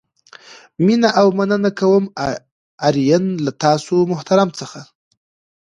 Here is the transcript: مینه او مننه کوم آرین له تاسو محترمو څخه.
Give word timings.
مینه 0.85 1.09
او 1.19 1.27
مننه 1.37 1.71
کوم 1.79 2.03
آرین 2.87 3.25
له 3.45 3.51
تاسو 3.63 3.95
محترمو 4.11 4.57
څخه. 4.61 4.81